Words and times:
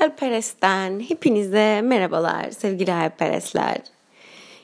Hayalperest'ten 0.00 1.00
hepinize 1.00 1.80
merhabalar 1.80 2.50
sevgili 2.50 2.90
hayalperestler. 2.90 3.76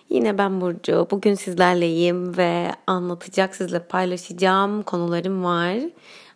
Yine 0.08 0.38
ben 0.38 0.60
Burcu. 0.60 1.06
Bugün 1.10 1.34
sizlerleyim 1.34 2.36
ve 2.36 2.70
anlatacak, 2.86 3.56
sizle 3.56 3.78
paylaşacağım 3.78 4.82
konularım 4.82 5.44
var. 5.44 5.76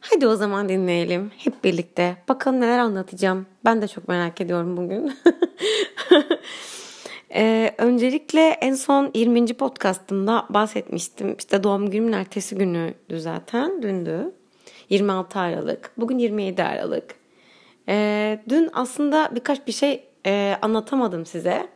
Hadi 0.01 0.27
o 0.27 0.37
zaman 0.37 0.69
dinleyelim 0.69 1.31
hep 1.39 1.65
birlikte. 1.65 2.17
Bakalım 2.29 2.61
neler 2.61 2.79
anlatacağım. 2.79 3.47
Ben 3.65 3.83
de 3.83 3.89
çok 3.89 4.09
merak 4.09 4.41
ediyorum 4.41 4.77
bugün. 4.77 5.13
ee, 7.35 7.75
öncelikle 7.79 8.49
en 8.49 8.75
son 8.75 9.11
20. 9.15 9.47
podcastımda 9.47 10.47
bahsetmiştim. 10.51 11.37
İşte 11.39 11.65
doğum 11.65 11.91
günümün 11.91 12.13
ertesi 12.13 12.55
günüydü 12.55 13.21
zaten. 13.21 13.83
Dündü. 13.83 14.33
26 14.91 15.39
Aralık. 15.39 15.91
Bugün 15.97 16.19
27 16.19 16.63
Aralık. 16.63 17.20
Ee, 17.91 18.41
dün 18.49 18.71
aslında 18.73 19.31
birkaç 19.35 19.67
bir 19.67 19.73
şey 19.73 20.05
e, 20.27 20.57
anlatamadım 20.63 21.27
size. 21.27 21.69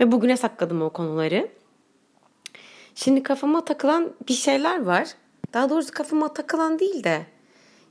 Ve 0.00 0.12
bugüne 0.12 0.36
sakladım 0.36 0.82
o 0.82 0.90
konuları. 0.90 1.48
Şimdi 2.94 3.22
kafama 3.22 3.64
takılan 3.64 4.12
bir 4.28 4.34
şeyler 4.34 4.82
var. 4.82 5.08
Daha 5.54 5.70
doğrusu 5.70 5.92
kafama 5.92 6.32
takılan 6.32 6.78
değil 6.78 7.04
de 7.04 7.26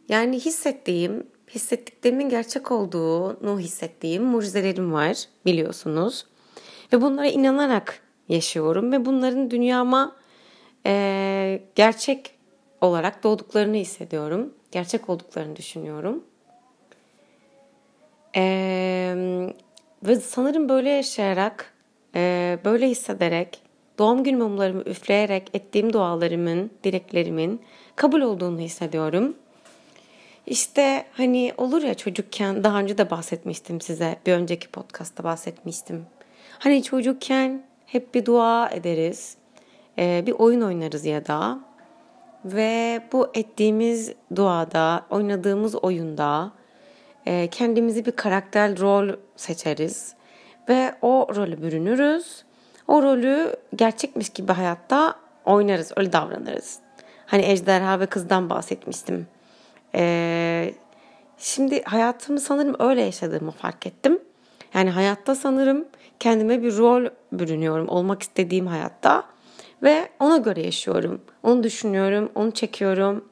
yani 0.10 0.40
hissettiğim, 0.40 1.28
hissettiklerimin 1.50 2.30
gerçek 2.30 2.72
olduğunu 2.72 3.60
hissettiğim 3.60 4.24
mucizelerim 4.24 4.94
var 4.94 5.18
biliyorsunuz. 5.46 6.26
Ve 6.94 7.02
bunlara 7.02 7.28
inanarak 7.28 8.00
yaşıyorum 8.30 8.92
ve 8.92 9.06
bunların 9.06 9.52
dünyama 9.52 10.16
e, 10.86 11.62
gerçek 11.76 12.36
olarak 12.82 13.24
doğduklarını 13.24 13.78
hissediyorum. 13.78 14.54
Gerçek 14.72 15.10
olduklarını 15.10 15.56
düşünüyorum. 15.56 16.24
Ee, 18.38 19.16
ve 20.04 20.16
sanırım 20.16 20.70
böyle 20.70 20.90
yaşayarak, 20.90 21.74
e, 22.16 22.60
böyle 22.66 22.90
hissederek, 22.90 23.62
doğum 24.00 24.24
gün 24.24 24.38
mumlarımı 24.38 24.82
üfleyerek 24.82 25.50
ettiğim 25.54 25.94
dualarımın, 25.94 26.72
dileklerimin 26.84 27.62
kabul 27.96 28.22
olduğunu 28.22 28.60
hissediyorum. 28.60 29.36
İşte 30.46 31.06
hani 31.14 31.54
olur 31.58 31.84
ya 31.84 31.94
çocukken 31.94 32.64
daha 32.64 32.80
önce 32.80 32.98
de 32.98 33.10
bahsetmiştim 33.10 33.82
size. 33.82 34.16
Bir 34.26 34.34
önceki 34.34 34.68
podcastta 34.68 35.24
bahsetmiştim. 35.24 36.06
Hani 36.60 36.84
çocukken 36.84 37.64
hep 37.86 38.16
bir 38.16 38.26
dua 38.26 38.70
ederiz. 38.70 39.38
Bir 39.98 40.32
oyun 40.32 40.62
oynarız 40.62 41.06
ya 41.06 41.28
da. 41.28 41.60
Ve 42.46 43.02
bu 43.14 43.28
ettiğimiz 43.34 44.14
duada, 44.36 45.06
oynadığımız 45.10 45.76
oyunda 45.76 46.52
e, 47.28 47.48
kendimizi 47.48 48.06
bir 48.06 48.12
karakter 48.12 48.80
rol 48.80 49.10
seçeriz. 49.36 50.14
Ve 50.70 50.96
o 51.02 51.28
rolü 51.36 51.62
bürünürüz. 51.62 52.44
O 52.88 53.04
rolü 53.04 53.56
gerçekmiş 53.76 54.30
gibi 54.30 54.52
hayatta 54.52 55.16
oynarız, 55.46 55.92
öyle 55.96 56.14
davranırız. 56.14 56.80
Hani 57.26 57.46
ejderha 57.46 58.00
ve 58.00 58.06
kızdan 58.06 58.50
bahsetmiştim. 58.50 59.28
Ee, 59.96 60.74
şimdi 61.38 61.84
hayatımı 61.84 62.40
sanırım 62.40 62.76
öyle 62.80 63.02
yaşadığımı 63.02 63.52
fark 63.52 63.88
ettim. 63.88 64.20
Yani 64.74 64.90
hayatta 64.90 65.36
sanırım 65.36 65.86
kendime 66.20 66.64
bir 66.64 66.78
rol 66.78 67.06
bürünüyorum 67.32 67.90
olmak 67.90 68.22
istediğim 68.22 68.68
hayatta 68.68 69.24
ve 69.84 70.10
ona 70.20 70.38
göre 70.38 70.62
yaşıyorum. 70.62 71.22
Onu 71.44 71.64
düşünüyorum, 71.64 72.32
onu 72.36 72.52
çekiyorum, 72.52 73.26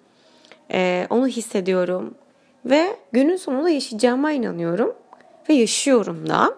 e, 0.71 1.07
onu 1.09 1.27
hissediyorum 1.27 2.15
ve 2.65 2.95
günün 3.11 3.35
sonunda 3.35 3.69
yaşayacağıma 3.69 4.31
inanıyorum 4.31 4.95
ve 5.49 5.53
yaşıyorum 5.53 6.29
da. 6.29 6.55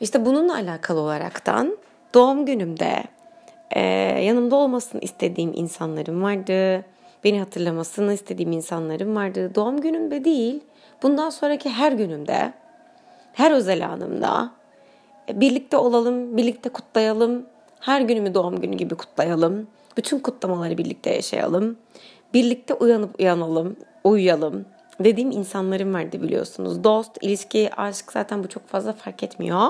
İşte 0.00 0.26
bununla 0.26 0.54
alakalı 0.54 1.00
olaraktan 1.00 1.76
doğum 2.14 2.46
günümde 2.46 3.04
e, 3.70 3.80
yanımda 4.24 4.56
olmasını 4.56 5.00
istediğim 5.00 5.52
insanlarım 5.54 6.22
vardı. 6.22 6.84
Beni 7.24 7.38
hatırlamasını 7.38 8.12
istediğim 8.12 8.52
insanlarım 8.52 9.16
vardı. 9.16 9.54
Doğum 9.54 9.80
günümde 9.80 10.24
değil, 10.24 10.60
bundan 11.02 11.30
sonraki 11.30 11.70
her 11.70 11.92
günümde, 11.92 12.52
her 13.32 13.50
özel 13.50 13.88
anımda 13.88 14.50
e, 15.28 15.40
birlikte 15.40 15.76
olalım, 15.76 16.36
birlikte 16.36 16.68
kutlayalım. 16.68 17.46
Her 17.80 18.00
günümü 18.00 18.34
doğum 18.34 18.60
günü 18.60 18.76
gibi 18.76 18.94
kutlayalım. 18.94 19.66
Bütün 19.96 20.18
kutlamaları 20.18 20.78
birlikte 20.78 21.10
yaşayalım. 21.14 21.76
Birlikte 22.34 22.74
uyanıp 22.74 23.20
uyanalım, 23.20 23.76
uyuyalım 24.04 24.64
dediğim 25.04 25.30
insanlarım 25.30 25.94
vardı 25.94 26.22
biliyorsunuz. 26.22 26.84
Dost, 26.84 27.18
ilişki, 27.20 27.70
aşk 27.76 28.12
zaten 28.12 28.44
bu 28.44 28.48
çok 28.48 28.68
fazla 28.68 28.92
fark 28.92 29.22
etmiyor. 29.22 29.68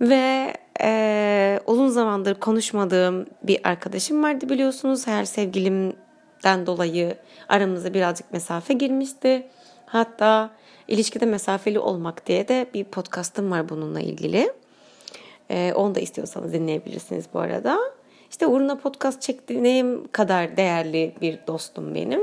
Ve 0.00 0.54
e, 0.82 1.60
uzun 1.66 1.88
zamandır 1.88 2.34
konuşmadığım 2.34 3.26
bir 3.42 3.60
arkadaşım 3.68 4.22
vardı 4.22 4.48
biliyorsunuz. 4.48 5.06
Her 5.06 5.24
sevgilimden 5.24 6.66
dolayı 6.66 7.16
aramıza 7.48 7.94
birazcık 7.94 8.32
mesafe 8.32 8.74
girmişti. 8.74 9.46
Hatta 9.86 10.50
ilişkide 10.88 11.26
mesafeli 11.26 11.78
olmak 11.78 12.26
diye 12.26 12.48
de 12.48 12.66
bir 12.74 12.84
podcastım 12.84 13.50
var 13.50 13.68
bununla 13.68 14.00
ilgili. 14.00 14.52
E, 15.50 15.72
onu 15.74 15.94
da 15.94 16.00
istiyorsanız 16.00 16.52
dinleyebilirsiniz 16.52 17.24
bu 17.34 17.38
arada. 17.38 17.78
İşte 18.30 18.46
uğruna 18.46 18.78
podcast 18.78 19.22
çektiğim 19.22 20.08
kadar 20.08 20.56
değerli 20.56 21.14
bir 21.20 21.38
dostum 21.46 21.94
benim. 21.94 22.20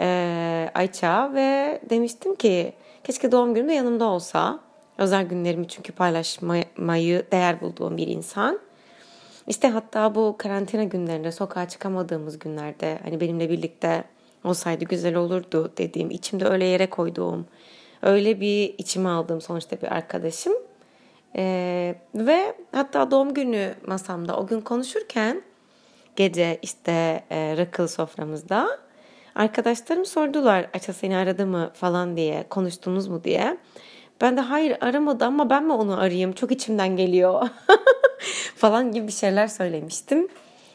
Ee, 0.00 0.70
Ayça 0.74 1.34
ve 1.34 1.80
demiştim 1.90 2.34
ki 2.34 2.72
keşke 3.04 3.32
doğum 3.32 3.54
günümde 3.54 3.72
yanımda 3.72 4.04
olsa. 4.04 4.60
Özel 4.98 5.24
günlerimi 5.24 5.68
çünkü 5.68 5.92
paylaşmayı 5.92 7.22
değer 7.32 7.60
bulduğum 7.60 7.96
bir 7.96 8.06
insan. 8.06 8.60
İşte 9.46 9.68
hatta 9.68 10.14
bu 10.14 10.34
karantina 10.38 10.84
günlerinde 10.84 11.32
sokağa 11.32 11.68
çıkamadığımız 11.68 12.38
günlerde 12.38 12.98
hani 13.04 13.20
benimle 13.20 13.50
birlikte 13.50 14.04
olsaydı 14.44 14.84
güzel 14.84 15.14
olurdu 15.14 15.72
dediğim, 15.78 16.10
içimde 16.10 16.44
öyle 16.44 16.64
yere 16.64 16.90
koyduğum, 16.90 17.46
öyle 18.02 18.40
bir 18.40 18.74
içime 18.78 19.08
aldığım 19.08 19.40
sonuçta 19.40 19.76
bir 19.82 19.92
arkadaşım. 19.94 20.52
Ee, 21.36 21.94
ve 22.14 22.54
hatta 22.72 23.10
doğum 23.10 23.34
günü 23.34 23.74
masamda 23.86 24.36
o 24.36 24.46
gün 24.46 24.60
konuşurken 24.60 25.42
gece 26.16 26.58
işte 26.62 27.24
e, 27.30 27.56
rakıl 27.56 27.86
soframızda 27.86 28.78
arkadaşlarım 29.34 30.04
sordular 30.04 30.70
Aça 30.74 30.92
seni 30.92 31.16
aradı 31.16 31.46
mı 31.46 31.70
falan 31.74 32.16
diye 32.16 32.44
konuştunuz 32.50 33.08
mu 33.08 33.24
diye. 33.24 33.56
Ben 34.20 34.36
de 34.36 34.40
hayır 34.40 34.76
aramadı 34.80 35.24
ama 35.24 35.50
ben 35.50 35.64
mi 35.64 35.72
onu 35.72 36.00
arayayım 36.00 36.32
çok 36.32 36.52
içimden 36.52 36.96
geliyor 36.96 37.48
falan 38.56 38.92
gibi 38.92 39.06
bir 39.06 39.12
şeyler 39.12 39.46
söylemiştim. 39.46 40.28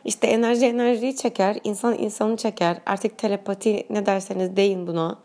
İşte 0.06 0.28
enerji 0.28 0.66
enerjiyi 0.66 1.16
çeker, 1.16 1.58
insan 1.64 1.94
insanı 1.94 2.38
çeker. 2.38 2.78
Artık 2.86 3.18
telepati 3.18 3.86
ne 3.90 4.06
derseniz 4.06 4.56
deyin 4.56 4.88
buna. 4.88 5.20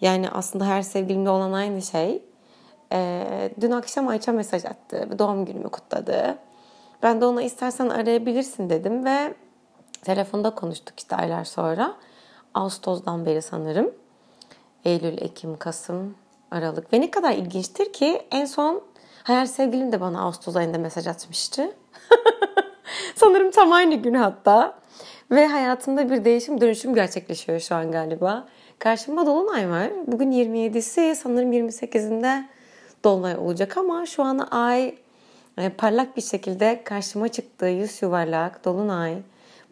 Yani 0.00 0.30
aslında 0.30 0.66
her 0.66 0.82
sevgilimde 0.82 1.30
olan 1.30 1.52
aynı 1.52 1.82
şey. 1.82 2.22
Ee, 2.92 3.50
dün 3.60 3.70
akşam 3.70 4.08
Ayça 4.08 4.32
mesaj 4.32 4.64
attı. 4.64 5.08
Doğum 5.18 5.44
günümü 5.44 5.68
kutladı. 5.68 6.38
Ben 7.02 7.20
de 7.20 7.26
ona 7.26 7.42
istersen 7.42 7.88
arayabilirsin 7.88 8.70
dedim 8.70 9.04
ve 9.04 9.34
telefonda 10.02 10.50
konuştuk 10.50 10.98
işte 10.98 11.16
aylar 11.16 11.44
sonra. 11.44 11.94
Ağustos'dan 12.54 13.26
beri 13.26 13.42
sanırım. 13.42 13.94
Eylül, 14.84 15.22
Ekim, 15.22 15.56
Kasım, 15.56 16.14
Aralık. 16.50 16.92
Ve 16.92 17.00
ne 17.00 17.10
kadar 17.10 17.32
ilginçtir 17.32 17.92
ki 17.92 18.22
en 18.30 18.44
son 18.44 18.82
hayal 19.22 19.46
sevgilim 19.46 19.92
de 19.92 20.00
bana 20.00 20.22
Ağustos 20.22 20.56
ayında 20.56 20.78
mesaj 20.78 21.06
atmıştı. 21.06 21.72
sanırım 23.14 23.50
tam 23.50 23.72
aynı 23.72 23.94
gün 23.94 24.14
hatta. 24.14 24.78
Ve 25.30 25.46
hayatımda 25.46 26.10
bir 26.10 26.24
değişim 26.24 26.60
dönüşüm 26.60 26.94
gerçekleşiyor 26.94 27.60
şu 27.60 27.74
an 27.74 27.92
galiba. 27.92 28.48
Karşımda 28.78 29.26
Dolunay 29.26 29.70
var. 29.70 29.90
Bugün 30.06 30.32
27'si 30.32 31.14
sanırım 31.14 31.52
28'inde 31.52 32.44
Dolunay 33.04 33.36
olacak 33.36 33.76
ama 33.76 34.06
şu 34.06 34.22
an 34.22 34.48
ay 34.50 34.94
e, 35.58 35.68
parlak 35.68 36.16
bir 36.16 36.22
şekilde 36.22 36.84
karşıma 36.84 37.28
çıktı. 37.28 37.66
Yüz 37.66 38.02
yuvarlak 38.02 38.64
Dolunay 38.64 39.16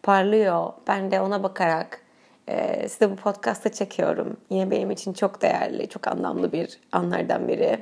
parlıyor. 0.03 0.73
Ben 0.87 1.11
de 1.11 1.21
ona 1.21 1.43
bakarak 1.43 2.01
e, 2.47 2.89
size 2.89 3.11
bu 3.11 3.15
podcast'ı 3.15 3.71
çekiyorum. 3.71 4.37
Yine 4.49 4.71
benim 4.71 4.91
için 4.91 5.13
çok 5.13 5.41
değerli, 5.41 5.89
çok 5.89 6.07
anlamlı 6.07 6.51
bir 6.51 6.79
anlardan 6.91 7.47
biri. 7.47 7.79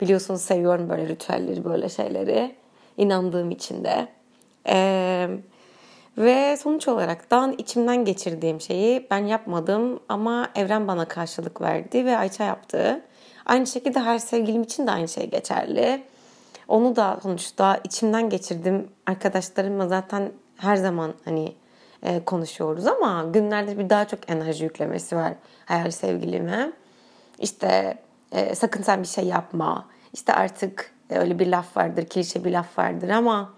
Biliyorsunuz 0.00 0.42
seviyorum 0.42 0.88
böyle 0.88 1.08
ritüelleri, 1.08 1.64
böyle 1.64 1.88
şeyleri. 1.88 2.54
İnandığım 2.96 3.50
için 3.50 3.84
de. 3.84 4.08
Ee, 4.68 5.28
ve 6.18 6.56
sonuç 6.56 6.88
olaraktan 6.88 7.54
içimden 7.58 8.04
geçirdiğim 8.04 8.60
şeyi 8.60 9.06
ben 9.10 9.26
yapmadım 9.26 10.00
ama 10.08 10.48
evren 10.54 10.88
bana 10.88 11.04
karşılık 11.04 11.60
verdi 11.60 12.04
ve 12.04 12.16
Ayça 12.16 12.44
yaptı. 12.44 13.00
Aynı 13.50 13.66
şekilde 13.66 14.00
her 14.00 14.18
sevgilim 14.18 14.62
için 14.62 14.86
de 14.86 14.90
aynı 14.90 15.08
şey 15.08 15.30
geçerli. 15.30 16.02
Onu 16.68 16.96
da 16.96 17.18
sonuçta 17.22 17.80
içimden 17.84 18.30
geçirdim. 18.30 18.88
Arkadaşlarımla 19.06 19.88
zaten 19.88 20.32
her 20.56 20.76
zaman 20.76 21.14
hani 21.24 21.54
e, 22.02 22.24
konuşuyoruz 22.24 22.86
ama 22.86 23.24
günlerde 23.32 23.78
bir 23.78 23.90
daha 23.90 24.08
çok 24.08 24.30
enerji 24.30 24.64
yüklemesi 24.64 25.16
var 25.16 25.32
hayal 25.64 25.90
sevgilime. 25.90 26.72
İşte 27.38 27.98
e, 28.32 28.54
sakın 28.54 28.82
sen 28.82 29.02
bir 29.02 29.08
şey 29.08 29.24
yapma. 29.24 29.88
İşte 30.12 30.34
artık 30.34 30.94
öyle 31.10 31.38
bir 31.38 31.46
laf 31.46 31.76
vardır, 31.76 32.06
klişe 32.06 32.44
bir 32.44 32.50
laf 32.50 32.78
vardır 32.78 33.08
ama 33.08 33.52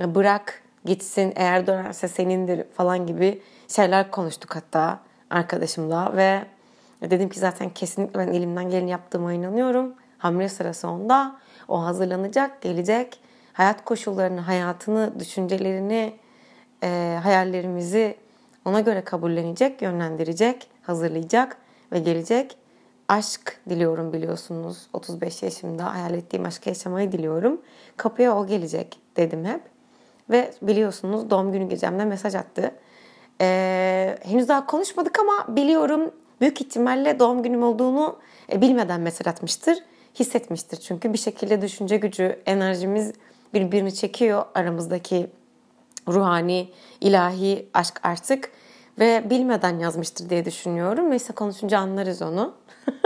e, 0.00 0.14
bırak 0.14 0.62
gitsin 0.84 1.32
eğer 1.36 1.66
dönerse 1.66 2.08
senindir 2.08 2.64
falan 2.76 3.06
gibi 3.06 3.42
şeyler 3.68 4.10
konuştuk 4.10 4.56
hatta 4.56 5.00
arkadaşımla 5.30 6.16
ve 6.16 6.53
dedim 7.10 7.28
ki 7.28 7.40
zaten 7.40 7.70
kesinlikle 7.70 8.18
ben 8.18 8.28
elimden 8.28 8.70
geleni 8.70 8.90
yaptığıma 8.90 9.32
inanıyorum. 9.32 9.94
Hamle 10.18 10.48
sırası 10.48 10.88
onda. 10.88 11.36
O 11.68 11.84
hazırlanacak, 11.84 12.62
gelecek. 12.62 13.20
Hayat 13.52 13.84
koşullarını, 13.84 14.40
hayatını, 14.40 15.20
düşüncelerini, 15.20 16.12
e, 16.82 17.18
hayallerimizi 17.22 18.16
ona 18.64 18.80
göre 18.80 19.04
kabullenecek, 19.04 19.82
yönlendirecek, 19.82 20.70
hazırlayacak 20.82 21.56
ve 21.92 21.98
gelecek. 21.98 22.56
Aşk 23.08 23.60
diliyorum 23.68 24.12
biliyorsunuz. 24.12 24.86
35 24.92 25.42
yaşımda 25.42 25.94
hayal 25.94 26.14
ettiğim 26.14 26.44
aşkı 26.44 26.68
yaşamayı 26.68 27.12
diliyorum. 27.12 27.60
Kapıya 27.96 28.36
o 28.36 28.46
gelecek 28.46 29.00
dedim 29.16 29.44
hep. 29.44 29.60
Ve 30.30 30.52
biliyorsunuz 30.62 31.30
doğum 31.30 31.52
günü 31.52 31.68
gecemde 31.68 32.04
mesaj 32.04 32.34
attı. 32.34 32.74
Ee, 33.40 34.18
henüz 34.22 34.48
daha 34.48 34.66
konuşmadık 34.66 35.18
ama 35.18 35.56
biliyorum 35.56 36.10
büyük 36.40 36.60
ihtimalle 36.60 37.18
doğum 37.18 37.42
günüm 37.42 37.62
olduğunu 37.62 38.18
e, 38.52 38.60
bilmeden 38.60 39.00
mesaj 39.00 39.26
atmıştır. 39.26 39.78
Hissetmiştir 40.18 40.76
çünkü 40.76 41.12
bir 41.12 41.18
şekilde 41.18 41.62
düşünce 41.62 41.96
gücü, 41.96 42.38
enerjimiz 42.46 43.12
birbirini 43.54 43.94
çekiyor 43.94 44.44
aramızdaki 44.54 45.26
ruhani, 46.08 46.70
ilahi 47.00 47.68
aşk 47.74 48.00
artık 48.02 48.50
ve 48.98 49.30
bilmeden 49.30 49.78
yazmıştır 49.78 50.30
diye 50.30 50.44
düşünüyorum. 50.44 51.10
Neyse 51.10 51.32
konuşunca 51.32 51.78
anlarız 51.78 52.22
onu. 52.22 52.54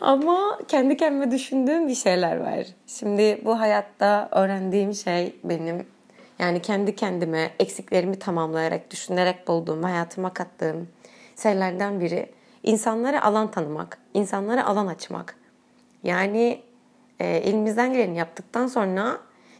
Ama 0.00 0.58
kendi 0.68 0.96
kendime 0.96 1.30
düşündüğüm 1.30 1.88
bir 1.88 1.94
şeyler 1.94 2.36
var. 2.36 2.66
Şimdi 2.86 3.40
bu 3.44 3.60
hayatta 3.60 4.28
öğrendiğim 4.32 4.94
şey 4.94 5.36
benim 5.44 5.86
yani 6.38 6.62
kendi 6.62 6.96
kendime 6.96 7.50
eksiklerimi 7.58 8.18
tamamlayarak, 8.18 8.90
düşünerek 8.90 9.48
bulduğum, 9.48 9.82
hayatıma 9.82 10.34
kattığım 10.34 10.88
şeylerden 11.42 12.00
biri 12.00 12.32
insanlara 12.62 13.22
alan 13.22 13.50
tanımak, 13.50 13.98
insanlara 14.14 14.66
alan 14.66 14.86
açmak. 14.86 15.36
Yani 16.04 16.62
e, 17.20 17.26
elimizden 17.26 17.92
geleni 17.92 18.18
yaptıktan 18.18 18.66
sonra 18.66 19.18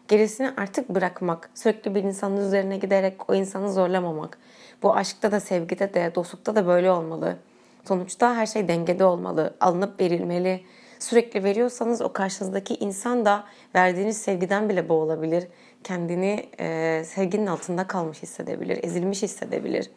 gerisini 0.09 0.51
artık 0.57 0.89
bırakmak. 0.89 1.51
Sürekli 1.55 1.95
bir 1.95 2.03
insanın 2.03 2.37
üzerine 2.37 2.77
giderek 2.77 3.31
o 3.31 3.35
insanı 3.35 3.73
zorlamamak. 3.73 4.39
Bu 4.83 4.95
aşkta 4.95 5.33
da, 5.33 5.41
sevgide 5.41 5.95
de, 5.95 6.13
dostlukta 6.15 6.57
da 6.57 6.67
böyle 6.67 6.91
olmalı. 6.91 7.37
Sonuçta 7.85 8.37
her 8.37 8.47
şey 8.47 8.69
dengede 8.69 9.05
olmalı, 9.05 9.55
alınıp 9.61 10.01
verilmeli. 10.01 10.61
Sürekli 10.99 11.45
veriyorsanız 11.45 12.03
o 12.03 12.13
karşınızdaki 12.13 12.75
insan 12.75 13.25
da 13.25 13.45
verdiğiniz 13.75 14.17
sevgiden 14.17 14.69
bile 14.69 14.89
boğulabilir. 14.89 15.49
Kendini 15.85 16.49
e, 16.61 17.03
sevginin 17.05 17.47
altında 17.47 17.87
kalmış 17.87 18.23
hissedebilir, 18.23 18.85
ezilmiş 18.85 19.23
hissedebilir. 19.23 19.91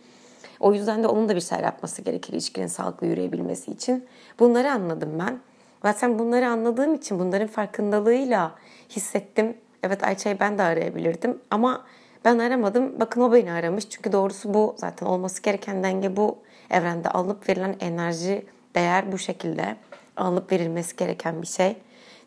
O 0.61 0.73
yüzden 0.73 1.03
de 1.03 1.07
onun 1.07 1.29
da 1.29 1.35
bir 1.35 1.41
şeyler 1.41 1.63
yapması 1.63 2.01
gerekir 2.01 2.33
ilişkinin 2.33 2.67
sağlıklı 2.67 3.07
yürüyebilmesi 3.07 3.71
için. 3.71 4.05
Bunları 4.39 4.71
anladım 4.71 5.19
ben. 5.19 5.39
Zaten 5.81 6.19
bunları 6.19 6.47
anladığım 6.47 6.95
için 6.95 7.19
bunların 7.19 7.47
farkındalığıyla 7.47 8.55
hissettim. 8.89 9.57
Evet 9.83 10.03
Ayça'yı 10.03 10.39
ben 10.39 10.57
de 10.57 10.63
arayabilirdim 10.63 11.39
ama 11.51 11.85
ben 12.25 12.39
aramadım. 12.39 12.99
Bakın 12.99 13.21
o 13.21 13.33
beni 13.33 13.51
aramış. 13.51 13.89
Çünkü 13.89 14.11
doğrusu 14.11 14.53
bu 14.53 14.75
zaten 14.77 15.05
olması 15.05 15.41
gereken 15.41 15.83
denge 15.83 16.15
bu. 16.15 16.37
Evrende 16.69 17.09
alıp 17.09 17.49
verilen 17.49 17.75
enerji, 17.79 18.45
değer 18.75 19.11
bu 19.11 19.17
şekilde 19.17 19.75
alıp 20.17 20.51
verilmesi 20.51 20.95
gereken 20.95 21.41
bir 21.41 21.47
şey. 21.47 21.77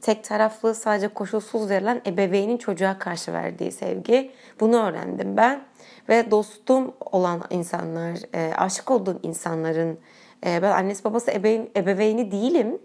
Tek 0.05 0.25
taraflı 0.25 0.75
sadece 0.75 1.09
koşulsuz 1.09 1.71
verilen 1.71 2.03
ebeveynin 2.07 2.57
çocuğa 2.57 2.99
karşı 2.99 3.33
verdiği 3.33 3.73
sevgi. 3.73 4.31
Bunu 4.61 4.83
öğrendim 4.83 5.37
ben. 5.37 5.61
Ve 6.09 6.31
dostum 6.31 6.93
olan 7.01 7.43
insanlar, 7.51 8.19
e, 8.35 8.55
aşık 8.55 8.91
olduğum 8.91 9.21
insanların, 9.23 9.99
e, 10.47 10.63
ben 10.63 10.71
annesi 10.71 11.05
babası 11.05 11.31
ebeveyn, 11.31 11.69
ebeveyni 11.77 12.31
değilim. 12.31 12.79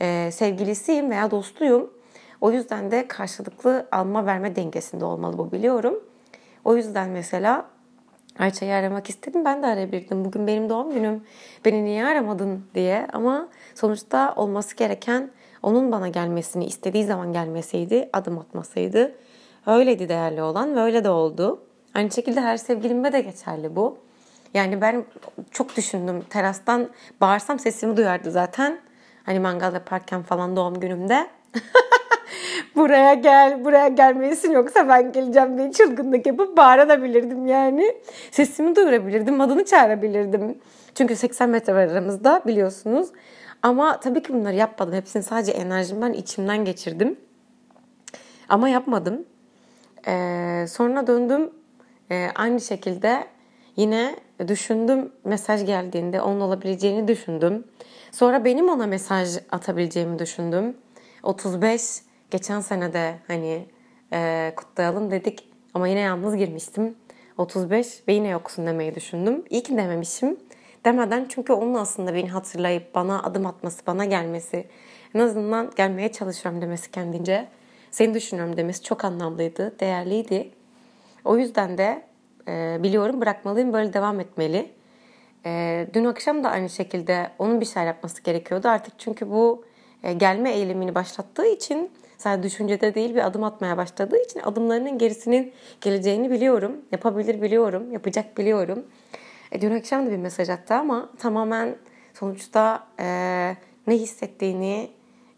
E, 0.00 0.30
sevgilisiyim 0.32 1.10
veya 1.10 1.30
dostuyum. 1.30 1.90
O 2.40 2.52
yüzden 2.52 2.90
de 2.90 3.08
karşılıklı 3.08 3.88
alma 3.92 4.26
verme 4.26 4.56
dengesinde 4.56 5.04
olmalı 5.04 5.38
bu 5.38 5.52
biliyorum. 5.52 6.04
O 6.64 6.76
yüzden 6.76 7.08
mesela 7.10 7.66
Ayça'yı 8.38 8.74
aramak 8.74 9.10
istedim. 9.10 9.44
Ben 9.44 9.62
de 9.62 9.66
arayabilirdim. 9.66 10.24
Bugün 10.24 10.46
benim 10.46 10.68
doğum 10.68 10.94
günüm. 10.94 11.24
Beni 11.64 11.84
niye 11.84 12.06
aramadın 12.06 12.64
diye. 12.74 13.06
Ama 13.12 13.48
sonuçta 13.74 14.34
olması 14.36 14.76
gereken 14.76 15.30
onun 15.62 15.92
bana 15.92 16.08
gelmesini 16.08 16.64
istediği 16.64 17.04
zaman 17.04 17.32
gelmeseydi, 17.32 18.10
adım 18.12 18.38
atmasaydı. 18.38 19.12
Öyleydi 19.66 20.08
değerli 20.08 20.42
olan 20.42 20.76
ve 20.76 20.80
öyle 20.80 21.04
de 21.04 21.10
oldu. 21.10 21.62
Aynı 21.94 22.10
şekilde 22.10 22.40
her 22.40 22.56
sevgilimde 22.56 23.12
de 23.12 23.20
geçerli 23.20 23.76
bu. 23.76 23.98
Yani 24.54 24.80
ben 24.80 25.04
çok 25.50 25.76
düşündüm. 25.76 26.22
Terastan 26.30 26.88
bağırsam 27.20 27.58
sesimi 27.58 27.96
duyardı 27.96 28.30
zaten. 28.30 28.80
Hani 29.22 29.40
mangal 29.40 29.74
yaparken 29.74 30.22
falan 30.22 30.56
doğum 30.56 30.80
günümde. 30.80 31.26
buraya 32.76 33.14
gel, 33.14 33.64
buraya 33.64 33.88
gelmelisin 33.88 34.52
yoksa 34.52 34.88
ben 34.88 35.12
geleceğim 35.12 35.58
diye 35.58 35.72
çılgınlık 35.72 36.26
yapıp 36.26 36.56
bağırabilirdim 36.56 37.46
yani. 37.46 37.96
Sesimi 38.30 38.76
duyurabilirdim, 38.76 39.40
adını 39.40 39.64
çağırabilirdim. 39.64 40.58
Çünkü 40.94 41.16
80 41.16 41.48
metre 41.48 41.74
var 41.74 41.86
aramızda 41.86 42.42
biliyorsunuz. 42.46 43.08
Ama 43.62 44.00
tabii 44.00 44.22
ki 44.22 44.32
bunları 44.34 44.56
yapmadım. 44.56 44.94
Hepsini 44.94 45.22
sadece 45.22 45.52
enerjimden, 45.52 46.12
içimden 46.12 46.64
geçirdim. 46.64 47.16
Ama 48.48 48.68
yapmadım. 48.68 49.24
Ee, 50.06 50.64
sonra 50.68 51.06
döndüm. 51.06 51.50
Ee, 52.10 52.28
aynı 52.34 52.60
şekilde 52.60 53.26
yine 53.76 54.16
düşündüm 54.48 55.12
mesaj 55.24 55.66
geldiğinde 55.66 56.20
onun 56.20 56.40
olabileceğini 56.40 57.08
düşündüm. 57.08 57.64
Sonra 58.12 58.44
benim 58.44 58.68
ona 58.68 58.86
mesaj 58.86 59.36
atabileceğimi 59.50 60.18
düşündüm. 60.18 60.76
35 61.22 62.02
geçen 62.30 62.60
sene 62.60 62.92
de 62.92 63.14
hani 63.26 63.66
e, 64.12 64.52
kutlayalım 64.56 65.10
dedik 65.10 65.48
ama 65.74 65.88
yine 65.88 66.00
yalnız 66.00 66.36
girmiştim. 66.36 66.96
35 67.38 68.02
ve 68.08 68.12
yine 68.12 68.28
yoksun 68.28 68.66
demeyi 68.66 68.94
düşündüm. 68.94 69.44
İyi 69.50 69.62
ki 69.62 69.76
dememişim. 69.76 70.36
Demeden 70.84 71.26
çünkü 71.28 71.52
onun 71.52 71.74
aslında 71.74 72.14
beni 72.14 72.30
hatırlayıp 72.30 72.94
bana 72.94 73.22
adım 73.22 73.46
atması, 73.46 73.86
bana 73.86 74.04
gelmesi, 74.04 74.66
en 75.14 75.20
azından 75.20 75.70
gelmeye 75.76 76.12
çalışıyorum 76.12 76.62
demesi 76.62 76.90
kendince. 76.90 77.48
Seni 77.90 78.14
düşünüyorum 78.14 78.56
demesi 78.56 78.82
çok 78.82 79.04
anlamlıydı, 79.04 79.80
değerliydi. 79.80 80.50
O 81.24 81.36
yüzden 81.36 81.78
de 81.78 82.02
e, 82.48 82.78
biliyorum 82.82 83.20
bırakmalıyım, 83.20 83.72
böyle 83.72 83.92
devam 83.92 84.20
etmeli. 84.20 84.70
E, 85.46 85.86
dün 85.94 86.04
akşam 86.04 86.44
da 86.44 86.50
aynı 86.50 86.68
şekilde 86.68 87.30
onun 87.38 87.60
bir 87.60 87.66
şeyler 87.66 87.86
yapması 87.86 88.22
gerekiyordu 88.22 88.68
artık 88.68 88.94
çünkü 88.98 89.30
bu 89.30 89.64
e, 90.02 90.12
gelme 90.12 90.52
eylemini 90.52 90.94
başlattığı 90.94 91.46
için 91.46 91.90
sadece 92.18 92.42
düşüncede 92.42 92.94
değil 92.94 93.14
bir 93.14 93.26
adım 93.26 93.44
atmaya 93.44 93.76
başladığı 93.76 94.22
için 94.22 94.40
adımlarının 94.40 94.98
gerisinin 94.98 95.52
geleceğini 95.80 96.30
biliyorum. 96.30 96.76
Yapabilir 96.92 97.42
biliyorum, 97.42 97.92
yapacak 97.92 98.38
biliyorum. 98.38 98.84
E, 99.52 99.60
dün 99.60 99.70
akşam 99.70 100.06
da 100.06 100.10
bir 100.10 100.16
mesaj 100.16 100.48
attı 100.48 100.74
ama 100.74 101.10
tamamen 101.18 101.76
sonuçta 102.14 102.86
e, 103.00 103.06
ne 103.86 103.94
hissettiğini, 103.94 104.90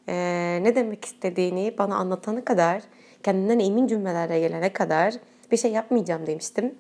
e, 0.09 0.15
ne 0.63 0.77
demek 0.77 1.05
istediğini 1.05 1.75
bana 1.79 1.97
anlatana 1.97 2.45
kadar, 2.45 2.83
kendinden 3.23 3.59
emin 3.59 3.87
cümlelerle 3.87 4.41
gelene 4.41 4.73
kadar 4.73 5.15
bir 5.53 5.57
şey 5.57 5.73
yapmayacağım 5.73 6.27
demiştim. 6.27 6.75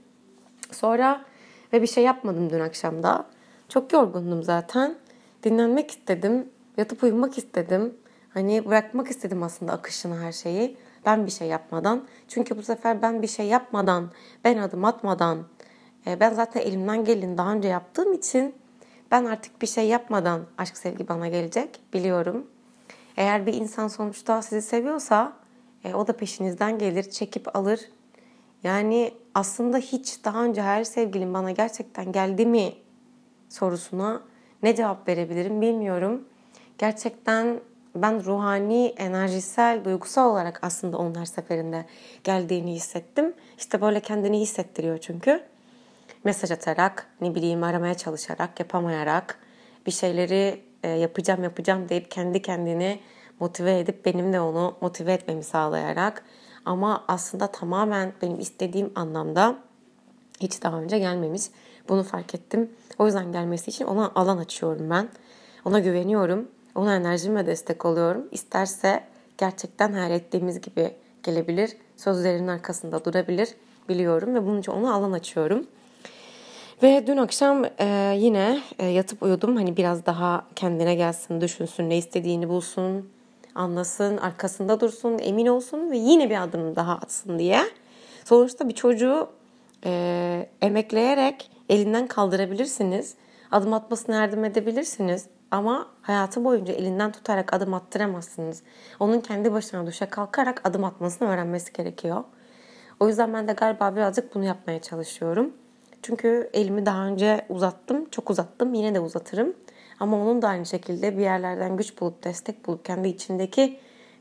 Sonra 0.72 1.24
ve 1.72 1.82
bir 1.82 1.86
şey 1.86 2.04
yapmadım 2.04 2.50
dün 2.50 2.60
akşamda. 2.60 3.26
Çok 3.68 3.92
yorgundum 3.92 4.42
zaten. 4.42 4.94
Dinlenmek 5.42 5.90
istedim. 5.90 6.48
Yatıp 6.76 7.02
uyumak 7.02 7.38
istedim. 7.38 7.94
Hani 8.34 8.66
bırakmak 8.66 9.10
istedim 9.10 9.42
aslında 9.42 9.72
akışını 9.72 10.20
her 10.20 10.32
şeyi. 10.32 10.76
Ben 11.06 11.26
bir 11.26 11.30
şey 11.30 11.48
yapmadan. 11.48 12.04
Çünkü 12.28 12.58
bu 12.58 12.62
sefer 12.62 13.02
ben 13.02 13.22
bir 13.22 13.26
şey 13.26 13.46
yapmadan, 13.46 14.10
ben 14.44 14.58
adım 14.58 14.84
atmadan, 14.84 15.38
ben 16.06 16.34
zaten 16.34 16.60
elimden 16.60 17.04
gelin 17.04 17.38
daha 17.38 17.52
önce 17.52 17.68
yaptığım 17.68 18.12
için 18.12 18.54
ben 19.10 19.24
artık 19.24 19.62
bir 19.62 19.66
şey 19.66 19.88
yapmadan 19.88 20.40
aşk 20.58 20.76
sevgi 20.76 21.08
bana 21.08 21.28
gelecek 21.28 21.80
biliyorum. 21.92 22.46
Eğer 23.16 23.46
bir 23.46 23.54
insan 23.54 23.88
sonuçta 23.88 24.42
sizi 24.42 24.62
seviyorsa 24.62 25.32
e, 25.84 25.94
o 25.94 26.06
da 26.06 26.16
peşinizden 26.16 26.78
gelir, 26.78 27.10
çekip 27.10 27.56
alır. 27.56 27.80
Yani 28.62 29.14
aslında 29.34 29.78
hiç 29.78 30.24
daha 30.24 30.44
önce 30.44 30.62
her 30.62 30.84
sevgilim 30.84 31.34
bana 31.34 31.50
gerçekten 31.50 32.12
geldi 32.12 32.46
mi 32.46 32.72
sorusuna 33.48 34.22
ne 34.62 34.76
cevap 34.76 35.08
verebilirim 35.08 35.60
bilmiyorum. 35.60 36.24
Gerçekten 36.78 37.60
ben 37.94 38.24
ruhani, 38.24 38.94
enerjisel, 38.96 39.84
duygusal 39.84 40.30
olarak 40.30 40.58
aslında 40.62 41.20
her 41.20 41.24
seferinde 41.24 41.84
geldiğini 42.24 42.74
hissettim. 42.74 43.34
İşte 43.58 43.80
böyle 43.80 44.00
kendini 44.00 44.40
hissettiriyor 44.40 44.98
çünkü. 44.98 45.53
Mesaj 46.24 46.50
atarak, 46.50 47.06
ne 47.20 47.34
bileyim 47.34 47.62
aramaya 47.62 47.94
çalışarak, 47.94 48.60
yapamayarak, 48.60 49.38
bir 49.86 49.90
şeyleri 49.90 50.62
e, 50.82 50.88
yapacağım 50.88 51.42
yapacağım 51.42 51.88
deyip 51.88 52.10
kendi 52.10 52.42
kendini 52.42 53.00
motive 53.40 53.78
edip 53.78 54.04
benim 54.04 54.32
de 54.32 54.40
onu 54.40 54.76
motive 54.80 55.12
etmemi 55.12 55.42
sağlayarak 55.42 56.24
ama 56.64 57.04
aslında 57.08 57.46
tamamen 57.46 58.12
benim 58.22 58.40
istediğim 58.40 58.92
anlamda 58.94 59.56
hiç 60.40 60.62
daha 60.62 60.80
önce 60.80 60.98
gelmemiş. 60.98 61.42
Bunu 61.88 62.02
fark 62.02 62.34
ettim. 62.34 62.70
O 62.98 63.06
yüzden 63.06 63.32
gelmesi 63.32 63.70
için 63.70 63.84
ona 63.84 64.12
alan 64.14 64.38
açıyorum 64.38 64.90
ben. 64.90 65.08
Ona 65.64 65.78
güveniyorum. 65.78 66.48
Ona 66.74 66.96
enerjimle 66.96 67.46
destek 67.46 67.84
oluyorum. 67.84 68.28
İsterse 68.32 69.04
gerçekten 69.38 69.92
hayal 69.92 70.10
ettiğimiz 70.10 70.60
gibi 70.60 70.96
gelebilir. 71.22 71.76
Sözlerinin 71.96 72.48
arkasında 72.48 73.04
durabilir. 73.04 73.54
Biliyorum 73.88 74.34
ve 74.34 74.46
bunun 74.46 74.60
için 74.60 74.72
ona 74.72 74.94
alan 74.94 75.12
açıyorum. 75.12 75.66
Ve 76.84 77.06
dün 77.06 77.16
akşam 77.16 77.64
e, 77.78 78.14
yine 78.16 78.60
e, 78.78 78.86
yatıp 78.86 79.22
uyudum. 79.22 79.56
Hani 79.56 79.76
biraz 79.76 80.06
daha 80.06 80.46
kendine 80.56 80.94
gelsin, 80.94 81.40
düşünsün, 81.40 81.90
ne 81.90 81.96
istediğini 81.96 82.48
bulsun, 82.48 83.10
anlasın, 83.54 84.16
arkasında 84.16 84.80
dursun, 84.80 85.18
emin 85.22 85.46
olsun 85.46 85.90
ve 85.90 85.96
yine 85.96 86.30
bir 86.30 86.42
adım 86.42 86.76
daha 86.76 86.92
atsın 86.92 87.38
diye. 87.38 87.60
Sonuçta 88.24 88.68
bir 88.68 88.74
çocuğu 88.74 89.28
e, 89.84 90.48
emekleyerek 90.62 91.50
elinden 91.68 92.06
kaldırabilirsiniz. 92.06 93.14
Adım 93.50 93.72
atmasına 93.72 94.16
yardım 94.16 94.44
edebilirsiniz. 94.44 95.26
Ama 95.50 95.88
hayatı 96.02 96.44
boyunca 96.44 96.74
elinden 96.74 97.12
tutarak 97.12 97.54
adım 97.54 97.74
attıramazsınız. 97.74 98.62
Onun 99.00 99.20
kendi 99.20 99.52
başına 99.52 99.86
düşe 99.86 100.06
kalkarak 100.06 100.60
adım 100.64 100.84
atmasını 100.84 101.28
öğrenmesi 101.28 101.72
gerekiyor. 101.72 102.24
O 103.00 103.08
yüzden 103.08 103.32
ben 103.32 103.48
de 103.48 103.52
galiba 103.52 103.96
birazcık 103.96 104.34
bunu 104.34 104.44
yapmaya 104.44 104.82
çalışıyorum. 104.82 105.52
Çünkü 106.04 106.50
elimi 106.52 106.86
daha 106.86 107.06
önce 107.06 107.46
uzattım, 107.48 108.04
çok 108.10 108.30
uzattım, 108.30 108.74
yine 108.74 108.94
de 108.94 109.00
uzatırım. 109.00 109.54
Ama 110.00 110.16
onun 110.16 110.42
da 110.42 110.48
aynı 110.48 110.66
şekilde 110.66 111.16
bir 111.16 111.22
yerlerden 111.22 111.76
güç 111.76 112.00
bulup, 112.00 112.24
destek 112.24 112.66
bulup, 112.66 112.84
kendi 112.84 113.08
içindeki 113.08 113.78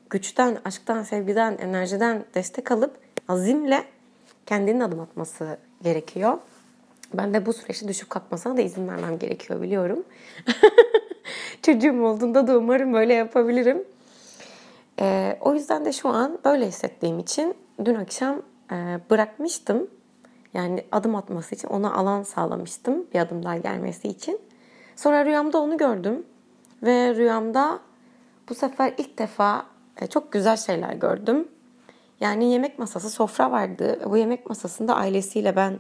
güçten, 0.09 0.57
aşktan, 0.65 1.03
sevgiden, 1.03 1.57
enerjiden 1.57 2.25
destek 2.35 2.71
alıp 2.71 2.97
azimle 3.27 3.83
kendinin 4.45 4.79
adım 4.79 4.99
atması 4.99 5.57
gerekiyor. 5.83 6.37
Ben 7.13 7.33
de 7.33 7.45
bu 7.45 7.53
süreçte 7.53 7.87
düşüp 7.87 8.09
kalkmasına 8.09 8.57
da 8.57 8.61
izin 8.61 8.87
vermem 8.87 9.19
gerekiyor 9.19 9.61
biliyorum. 9.61 10.03
Çocuğum 11.61 12.03
olduğunda 12.03 12.47
da 12.47 12.57
umarım 12.57 12.93
böyle 12.93 13.13
yapabilirim. 13.13 13.83
Ee, 14.99 15.37
o 15.41 15.53
yüzden 15.53 15.85
de 15.85 15.93
şu 15.93 16.09
an 16.09 16.39
böyle 16.45 16.67
hissettiğim 16.67 17.19
için 17.19 17.55
dün 17.85 17.95
akşam 17.95 18.41
e, 18.71 18.99
bırakmıştım. 19.09 19.89
Yani 20.53 20.85
adım 20.91 21.15
atması 21.15 21.55
için 21.55 21.67
ona 21.67 21.93
alan 21.93 22.23
sağlamıştım 22.23 23.05
bir 23.13 23.19
adım 23.19 23.43
daha 23.43 23.57
gelmesi 23.57 24.07
için. 24.07 24.41
Sonra 24.95 25.25
rüyamda 25.25 25.61
onu 25.61 25.77
gördüm 25.77 26.25
ve 26.83 27.15
rüyamda 27.15 27.79
bu 28.49 28.55
sefer 28.55 28.93
ilk 28.97 29.19
defa 29.19 29.65
e, 30.01 30.07
çok 30.07 30.31
güzel 30.31 30.57
şeyler 30.57 30.93
gördüm. 30.93 31.47
Yani 32.19 32.51
yemek 32.51 32.79
masası, 32.79 33.09
sofra 33.09 33.51
vardı. 33.51 33.99
Bu 34.05 34.17
yemek 34.17 34.49
masasında 34.49 34.95
ailesiyle 34.95 35.55
ben 35.55 35.79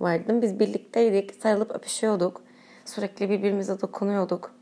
vardım. 0.00 0.42
Biz 0.42 0.60
birlikteydik, 0.60 1.34
sarılıp 1.42 1.70
öpüşüyorduk. 1.70 2.40
Sürekli 2.84 3.30
birbirimize 3.30 3.80
dokunuyorduk. 3.80 4.52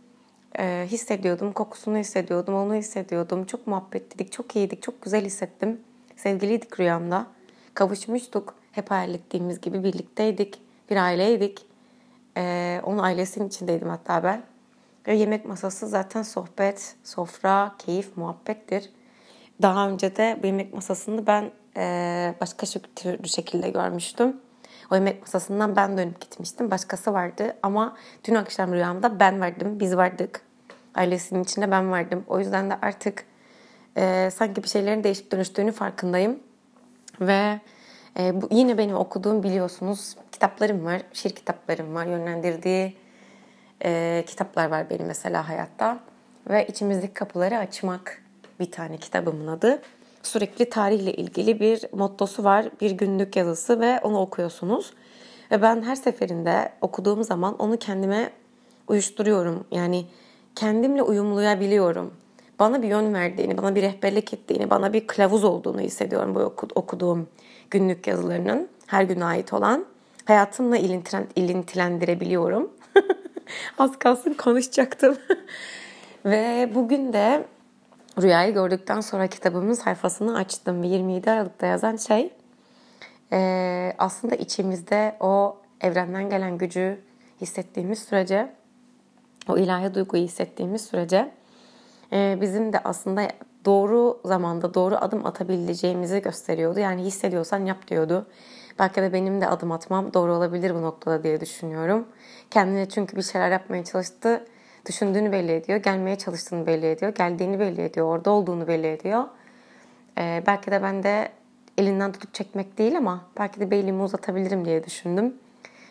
Ee, 0.58 0.86
hissediyordum, 0.88 1.52
kokusunu 1.52 1.98
hissediyordum, 1.98 2.54
onu 2.54 2.74
hissediyordum. 2.74 3.44
Çok 3.44 3.66
muhabbetliydik, 3.66 4.32
çok 4.32 4.56
iyiydik, 4.56 4.82
çok 4.82 5.02
güzel 5.02 5.24
hissettim. 5.24 5.80
Sevgiliydik 6.16 6.80
rüyamda. 6.80 7.26
Kavuşmuştuk. 7.74 8.54
Hep 8.74 8.90
hayal 8.90 9.14
ettiğimiz 9.14 9.60
gibi 9.60 9.84
birlikteydik. 9.84 10.60
Bir 10.90 10.96
aileydik. 10.96 11.66
Ee, 12.36 12.80
onun 12.84 12.98
ailesinin 12.98 13.48
içindeydim 13.48 13.88
hatta 13.88 14.24
ben. 14.24 14.42
Ve 15.06 15.14
yemek 15.14 15.44
masası 15.44 15.88
zaten 15.88 16.22
sohbet, 16.22 16.96
sofra, 17.04 17.74
keyif, 17.78 18.16
muhabbettir. 18.16 18.90
Daha 19.62 19.88
önce 19.88 20.16
de 20.16 20.38
bu 20.42 20.46
yemek 20.46 20.74
masasını 20.74 21.26
ben 21.26 21.50
e, 21.76 22.34
başka 22.40 22.66
türlü 22.96 23.28
şekilde 23.28 23.70
görmüştüm. 23.70 24.36
O 24.90 24.94
yemek 24.94 25.20
masasından 25.20 25.76
ben 25.76 25.98
dönüp 25.98 26.20
gitmiştim. 26.20 26.70
Başkası 26.70 27.12
vardı 27.12 27.56
ama 27.62 27.96
dün 28.24 28.34
akşam 28.34 28.72
rüyamda 28.72 29.20
ben 29.20 29.40
vardım, 29.40 29.80
biz 29.80 29.96
vardık. 29.96 30.40
Ailesinin 30.94 31.42
içinde 31.42 31.70
ben 31.70 31.90
vardım. 31.90 32.24
O 32.28 32.38
yüzden 32.38 32.70
de 32.70 32.78
artık 32.82 33.24
e, 33.96 34.30
sanki 34.34 34.62
bir 34.62 34.68
şeylerin 34.68 35.04
değişip 35.04 35.32
dönüştüğünü 35.32 35.72
farkındayım. 35.72 36.38
Ve 37.20 37.60
e, 38.18 38.42
bu, 38.42 38.48
yine 38.50 38.78
benim 38.78 38.96
okuduğum 38.96 39.42
biliyorsunuz 39.42 40.16
kitaplarım 40.32 40.84
var, 40.84 41.02
şiir 41.12 41.30
kitaplarım 41.30 41.94
var, 41.94 42.06
yönlendirdiği 42.06 42.96
e, 43.84 44.24
kitaplar 44.26 44.70
var 44.70 44.90
benim 44.90 45.06
mesela 45.06 45.48
hayatta. 45.48 45.98
Ve 46.50 46.66
içimizdeki 46.66 47.14
kapıları 47.14 47.58
açmak 47.58 48.22
bir 48.60 48.70
tane 48.70 48.96
kitabımın 48.96 49.46
adı. 49.46 49.82
Sürekli 50.22 50.70
tarihle 50.70 51.12
ilgili 51.12 51.60
bir 51.60 51.82
mottosu 51.92 52.44
var, 52.44 52.66
bir 52.80 52.90
günlük 52.90 53.36
yazısı 53.36 53.80
ve 53.80 54.00
onu 54.02 54.20
okuyorsunuz. 54.20 54.92
Ve 55.50 55.62
ben 55.62 55.82
her 55.82 55.94
seferinde 55.94 56.72
okuduğum 56.80 57.24
zaman 57.24 57.56
onu 57.58 57.76
kendime 57.76 58.30
uyuşturuyorum. 58.88 59.64
Yani 59.70 60.04
kendimle 60.54 61.02
uyumlayabiliyorum. 61.02 62.14
Bana 62.58 62.82
bir 62.82 62.88
yön 62.88 63.14
verdiğini, 63.14 63.58
bana 63.58 63.74
bir 63.74 63.82
rehberlik 63.82 64.34
ettiğini, 64.34 64.70
bana 64.70 64.92
bir 64.92 65.06
kılavuz 65.06 65.44
olduğunu 65.44 65.80
hissediyorum 65.80 66.34
bu 66.34 66.40
okuduğum 66.74 67.28
günlük 67.70 68.06
yazılarının. 68.06 68.68
Her 68.86 69.02
güne 69.02 69.24
ait 69.24 69.52
olan. 69.52 69.84
Hayatımla 70.24 70.76
ilintilendirebiliyorum. 71.36 72.70
Az 73.78 73.98
kalsın 73.98 74.34
konuşacaktım. 74.34 75.16
Ve 76.24 76.70
bugün 76.74 77.12
de 77.12 77.44
Rüyayı 78.22 78.54
gördükten 78.54 79.00
sonra 79.00 79.26
kitabımın 79.26 79.72
sayfasını 79.72 80.36
açtım 80.36 80.82
ve 80.82 80.86
27 80.86 81.30
Aralık'ta 81.30 81.66
yazan 81.66 81.96
şey 81.96 82.30
e, 83.32 83.92
aslında 83.98 84.34
içimizde 84.34 85.16
o 85.20 85.56
evrenden 85.80 86.30
gelen 86.30 86.58
gücü 86.58 87.00
hissettiğimiz 87.40 87.98
sürece, 87.98 88.52
o 89.48 89.58
ilahi 89.58 89.94
duyguyu 89.94 90.22
hissettiğimiz 90.22 90.84
sürece 90.84 91.32
e, 92.12 92.38
bizim 92.40 92.72
de 92.72 92.80
aslında 92.84 93.28
doğru 93.64 94.20
zamanda 94.24 94.74
doğru 94.74 94.96
adım 94.96 95.26
atabileceğimizi 95.26 96.22
gösteriyordu. 96.22 96.80
Yani 96.80 97.02
hissediyorsan 97.02 97.66
yap 97.66 97.88
diyordu. 97.88 98.26
Belki 98.78 99.02
de 99.02 99.12
benim 99.12 99.40
de 99.40 99.48
adım 99.48 99.72
atmam 99.72 100.14
doğru 100.14 100.34
olabilir 100.34 100.74
bu 100.74 100.82
noktada 100.82 101.22
diye 101.22 101.40
düşünüyorum. 101.40 102.08
Kendine 102.50 102.88
çünkü 102.88 103.16
bir 103.16 103.22
şeyler 103.22 103.50
yapmaya 103.50 103.84
çalıştı 103.84 104.44
düşündüğünü 104.86 105.32
belli 105.32 105.52
ediyor. 105.52 105.78
Gelmeye 105.78 106.18
çalıştığını 106.18 106.66
belli 106.66 106.86
ediyor. 106.86 107.14
Geldiğini 107.14 107.58
belli 107.60 107.82
ediyor. 107.82 108.06
Orada 108.06 108.30
olduğunu 108.30 108.68
belli 108.68 108.86
ediyor. 108.86 109.24
Ee, 110.18 110.42
belki 110.46 110.70
de 110.70 110.82
ben 110.82 111.02
de 111.02 111.28
elinden 111.78 112.12
tutup 112.12 112.34
çekmek 112.34 112.78
değil 112.78 112.98
ama 112.98 113.24
belki 113.38 113.60
de 113.60 113.70
bir 113.70 113.76
elimi 113.76 114.02
uzatabilirim 114.02 114.64
diye 114.64 114.84
düşündüm. 114.84 115.34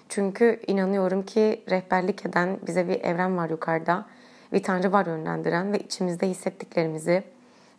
Çünkü 0.09 0.59
inanıyorum 0.67 1.23
ki 1.23 1.63
rehberlik 1.69 2.25
eden 2.25 2.57
bize 2.67 2.87
bir 2.87 3.01
evren 3.01 3.37
var 3.37 3.49
yukarıda. 3.49 4.05
Bir 4.53 4.63
tanrı 4.63 4.91
var 4.91 5.05
yönlendiren 5.05 5.73
ve 5.73 5.79
içimizde 5.79 6.29
hissettiklerimizi 6.29 7.23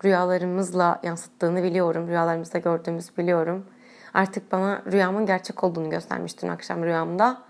rüyalarımızla 0.05 1.01
yansıttığını 1.03 1.63
biliyorum. 1.63 2.09
Rüyalarımızda 2.09 2.59
gördüğümüzü 2.59 3.17
biliyorum. 3.17 3.67
Artık 4.15 4.53
bana 4.53 4.83
rüyamın 4.93 5.27
gerçek 5.27 5.65
olduğunu 5.65 5.91
göstermiştin 5.91 6.49
akşam 6.49 6.85
rüyamda 6.85 7.43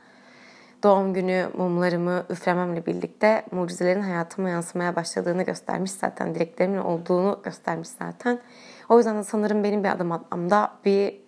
doğum 0.82 1.14
günü 1.14 1.48
mumlarımı 1.56 2.24
üflememle 2.30 2.86
birlikte 2.86 3.44
mucizelerin 3.50 4.02
hayatıma 4.02 4.50
yansımaya 4.50 4.96
başladığını 4.96 5.42
göstermiş 5.42 5.90
zaten. 5.90 6.34
Dileklerimin 6.34 6.78
olduğunu 6.78 7.40
göstermiş 7.44 7.88
zaten. 7.88 8.38
O 8.88 8.96
yüzden 8.96 9.18
de 9.18 9.24
sanırım 9.24 9.64
benim 9.64 9.84
bir 9.84 9.88
adım 9.88 10.12
atmamda 10.12 10.72
bir 10.84 11.20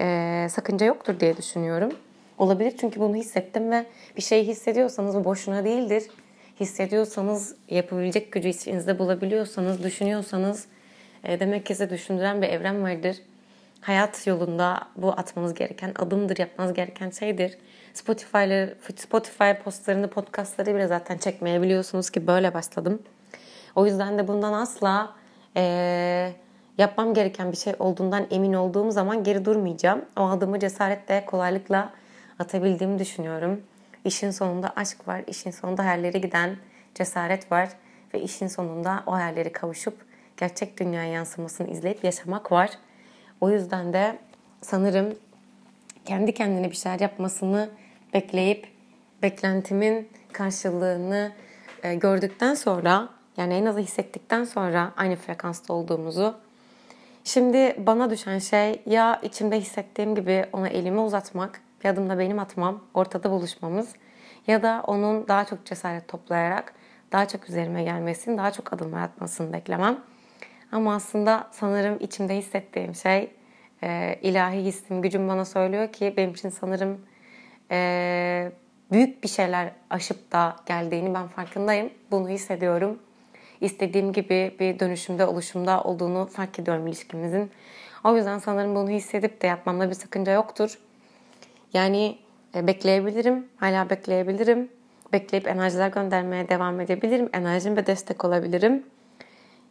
e, 0.00 0.46
sakınca 0.50 0.86
yoktur 0.86 1.20
diye 1.20 1.36
düşünüyorum. 1.36 1.92
Olabilir 2.38 2.74
çünkü 2.80 3.00
bunu 3.00 3.16
hissettim 3.16 3.70
ve 3.70 3.86
bir 4.16 4.22
şey 4.22 4.46
hissediyorsanız 4.46 5.14
bu 5.14 5.24
boşuna 5.24 5.64
değildir. 5.64 6.02
Hissediyorsanız, 6.62 7.54
yapabilecek 7.68 8.32
gücü 8.32 8.48
içinizde 8.48 8.98
bulabiliyorsanız, 8.98 9.82
düşünüyorsanız 9.82 10.66
e, 11.24 11.40
demek 11.40 11.66
ki 11.66 11.74
size 11.74 11.90
düşündüren 11.90 12.42
bir 12.42 12.48
evren 12.48 12.82
vardır. 12.82 13.16
Hayat 13.80 14.26
yolunda 14.26 14.80
bu 14.96 15.12
atmanız 15.12 15.54
gereken 15.54 15.92
adımdır, 15.98 16.36
yapmanız 16.38 16.74
gereken 16.74 17.10
şeydir. 17.10 17.58
Spotify'lı 17.94 18.74
Spotify 18.96 19.52
postlarını, 19.64 20.10
podcastları 20.10 20.74
bile 20.74 20.86
zaten 20.86 21.18
çekmeye 21.18 21.62
biliyorsunuz 21.62 22.10
ki 22.10 22.26
böyle 22.26 22.54
başladım. 22.54 23.02
O 23.76 23.86
yüzden 23.86 24.18
de 24.18 24.28
bundan 24.28 24.52
asla 24.52 25.14
e, 25.56 26.32
yapmam 26.78 27.14
gereken 27.14 27.52
bir 27.52 27.56
şey 27.56 27.74
olduğundan 27.78 28.26
emin 28.30 28.52
olduğum 28.52 28.90
zaman 28.90 29.24
geri 29.24 29.44
durmayacağım. 29.44 30.04
O 30.16 30.22
adımı 30.22 30.60
cesaretle, 30.60 31.24
kolaylıkla 31.26 31.92
atabildiğimi 32.38 32.98
düşünüyorum. 32.98 33.60
İşin 34.04 34.30
sonunda 34.30 34.72
aşk 34.76 35.08
var, 35.08 35.22
işin 35.26 35.50
sonunda 35.50 35.84
hayallere 35.84 36.18
giden 36.18 36.56
cesaret 36.94 37.52
var 37.52 37.68
ve 38.14 38.20
işin 38.20 38.46
sonunda 38.46 39.02
o 39.06 39.12
hayalleri 39.12 39.52
kavuşup 39.52 39.96
gerçek 40.36 40.80
dünya 40.80 41.04
yansımasını 41.04 41.70
izleyip 41.70 42.04
yaşamak 42.04 42.52
var. 42.52 42.70
O 43.40 43.50
yüzden 43.50 43.92
de 43.92 44.18
sanırım 44.60 45.14
kendi 46.04 46.34
kendine 46.34 46.70
bir 46.70 46.76
şeyler 46.76 47.00
yapmasını 47.00 47.70
bekleyip 48.14 48.68
beklentimin 49.22 50.08
karşılığını 50.32 51.32
e, 51.82 51.94
gördükten 51.94 52.54
sonra 52.54 53.08
yani 53.36 53.54
en 53.54 53.66
azı 53.66 53.80
hissettikten 53.80 54.44
sonra 54.44 54.92
aynı 54.96 55.16
frekansta 55.16 55.74
olduğumuzu 55.74 56.42
Şimdi 57.24 57.76
bana 57.78 58.10
düşen 58.10 58.38
şey 58.38 58.82
ya 58.86 59.20
içimde 59.22 59.60
hissettiğim 59.60 60.14
gibi 60.14 60.46
ona 60.52 60.68
elimi 60.68 61.00
uzatmak, 61.00 61.60
bir 61.84 61.88
adım 61.88 62.10
da 62.10 62.18
benim 62.18 62.38
atmam, 62.38 62.84
ortada 62.94 63.30
buluşmamız 63.30 63.92
ya 64.46 64.62
da 64.62 64.82
onun 64.86 65.28
daha 65.28 65.44
çok 65.44 65.66
cesaret 65.66 66.08
toplayarak 66.08 66.74
daha 67.12 67.28
çok 67.28 67.48
üzerime 67.48 67.82
gelmesini, 67.82 68.38
daha 68.38 68.50
çok 68.50 68.72
adımlar 68.72 69.02
atmasını 69.02 69.52
beklemem. 69.52 69.98
Ama 70.72 70.94
aslında 70.94 71.48
sanırım 71.50 71.96
içimde 72.00 72.36
hissettiğim 72.36 72.94
şey 72.94 73.30
e, 73.82 74.18
ilahi 74.22 74.64
hissim, 74.64 75.02
gücüm 75.02 75.28
bana 75.28 75.44
söylüyor 75.44 75.92
ki 75.92 76.14
benim 76.16 76.30
için 76.30 76.48
sanırım 76.48 77.00
e, 77.70 78.52
büyük 78.92 79.22
bir 79.22 79.28
şeyler 79.28 79.72
aşıp 79.90 80.32
da 80.32 80.56
geldiğini 80.66 81.14
ben 81.14 81.28
farkındayım. 81.28 81.90
Bunu 82.10 82.28
hissediyorum. 82.28 82.98
İstediğim 83.60 84.12
gibi 84.12 84.56
bir 84.60 84.78
dönüşümde, 84.78 85.26
oluşumda 85.26 85.82
olduğunu 85.82 86.26
fark 86.26 86.58
ediyorum 86.58 86.86
ilişkimizin. 86.86 87.50
O 88.04 88.16
yüzden 88.16 88.38
sanırım 88.38 88.74
bunu 88.74 88.90
hissedip 88.90 89.42
de 89.42 89.46
yapmamda 89.46 89.88
bir 89.88 89.94
sakınca 89.94 90.32
yoktur. 90.32 90.78
Yani 91.72 92.18
e, 92.54 92.66
bekleyebilirim, 92.66 93.48
hala 93.56 93.90
bekleyebilirim. 93.90 94.68
Bekleyip 95.12 95.48
enerjiler 95.48 95.88
göndermeye 95.88 96.48
devam 96.48 96.80
edebilirim. 96.80 97.28
Enerjim 97.32 97.76
ve 97.76 97.86
destek 97.86 98.24
olabilirim. 98.24 98.86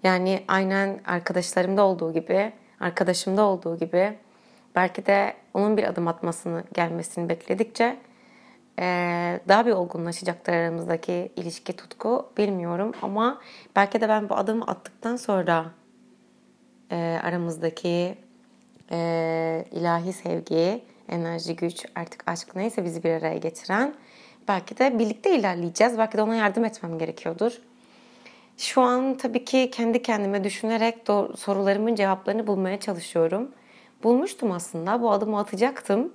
Yani 0.04 0.44
aynen 0.48 1.00
arkadaşlarımda 1.06 1.84
olduğu 1.84 2.14
gibi, 2.14 2.54
arkadaşımda 2.80 3.44
olduğu 3.44 3.78
gibi 3.78 4.18
belki 4.76 5.06
de 5.06 5.34
onun 5.54 5.78
bir 5.78 5.84
adım 5.84 6.08
atmasını, 6.08 6.64
gelmesini 6.74 7.30
bekledikçe 7.30 7.98
daha 9.48 9.66
bir 9.66 9.72
olgunlaşacaktır 9.72 10.54
aramızdaki 10.54 11.32
ilişki 11.36 11.74
tutku 11.74 12.30
bilmiyorum 12.38 12.92
ama 13.02 13.42
belki 13.76 14.02
de 14.02 14.10
ben 14.10 14.30
bu 14.30 14.36
adımı 14.36 14.66
attıktan 14.66 15.16
sonra 15.16 15.66
aramızdaki 17.24 18.18
ilahi 19.72 20.14
sevgi, 20.14 20.84
enerji, 21.12 21.56
güç, 21.56 21.86
artık 21.96 22.24
aşk 22.28 22.56
neyse 22.56 22.86
bizi 22.86 23.04
bir 23.04 23.10
araya 23.10 23.38
getiren 23.38 23.94
belki 24.48 24.78
de 24.78 25.00
birlikte 25.00 25.36
ilerleyeceğiz. 25.36 25.98
Belki 25.98 26.18
de 26.18 26.22
ona 26.22 26.36
yardım 26.36 26.66
etmem 26.66 27.00
gerekiyordur. 27.00 27.62
Şu 28.58 28.82
an 28.82 29.18
tabii 29.18 29.46
ki 29.46 29.72
kendi 29.72 30.02
kendime 30.02 30.44
düşünerek 30.44 30.98
sorularımın 31.38 31.96
cevaplarını 31.96 32.48
bulmaya 32.48 32.80
çalışıyorum. 32.80 33.52
Bulmuştum 34.04 34.52
aslında. 34.52 35.02
Bu 35.02 35.12
adımı 35.12 35.40
atacaktım. 35.40 36.14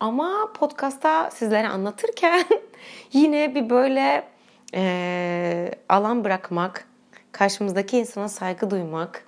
Ama 0.00 0.52
podcast'ta 0.54 1.30
sizlere 1.30 1.68
anlatırken 1.68 2.44
yine 3.12 3.54
bir 3.54 3.70
böyle 3.70 4.28
e, 4.74 5.70
alan 5.88 6.24
bırakmak, 6.24 6.88
karşımızdaki 7.32 7.98
insana 7.98 8.28
saygı 8.28 8.70
duymak 8.70 9.24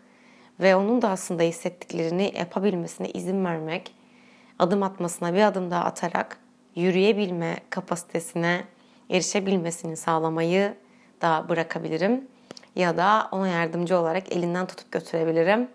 ve 0.61 0.77
onun 0.77 1.03
da 1.03 1.09
aslında 1.09 1.43
hissettiklerini 1.43 2.33
yapabilmesine 2.39 3.11
izin 3.11 3.45
vermek, 3.45 3.95
adım 4.59 4.83
atmasına 4.83 5.35
bir 5.35 5.43
adım 5.43 5.71
daha 5.71 5.85
atarak 5.85 6.39
yürüyebilme 6.75 7.57
kapasitesine 7.71 8.65
erişebilmesini 9.11 9.97
sağlamayı 9.97 10.75
da 11.23 11.47
bırakabilirim. 11.49 12.29
Ya 12.77 12.97
da 12.97 13.29
ona 13.33 13.49
yardımcı 13.49 13.99
olarak 13.99 14.33
elinden 14.33 14.67
tutup 14.67 14.93
götürebilirim. 14.93 15.69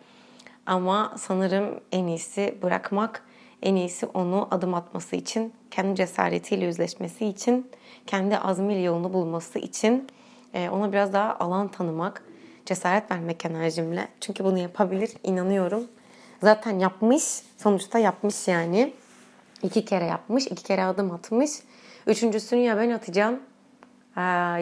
Ama 0.66 1.13
sanırım 1.18 1.80
en 1.92 2.08
iyisi 2.08 2.58
bırakmak 2.62 3.24
en 3.63 3.75
iyisi 3.75 4.06
onu 4.06 4.48
adım 4.52 4.74
atması 4.74 5.16
için, 5.16 5.54
kendi 5.72 5.96
cesaretiyle 5.96 6.66
yüzleşmesi 6.66 7.25
için, 7.25 7.72
kendi 8.08 8.38
azmiyle 8.38 8.82
yolunu 8.82 9.13
bulması 9.13 9.60
için 9.60 10.08
e, 10.54 10.70
ona 10.70 10.92
biraz 10.92 11.13
daha 11.13 11.36
alan 11.40 11.68
tanımak, 11.68 12.24
cesaret 12.66 13.12
vermek 13.12 13.46
enerjimle. 13.46 14.08
Çünkü 14.22 14.44
bunu 14.44 14.58
yapabilir, 14.58 15.12
inanıyorum. 15.24 15.84
Zaten 16.43 16.80
yapmış, 16.80 17.24
sonuçta 17.63 17.99
yapmış 17.99 18.47
yani. 18.47 18.93
İki 19.63 19.86
kere 19.86 20.06
yapmış, 20.06 20.47
iki 20.47 20.63
kere 20.63 20.84
adım 20.84 21.12
atmış. 21.12 21.52
Üçüncüsünü 22.08 22.60
ya 22.60 22.78
ben 22.78 22.89
atacağım 22.89 23.39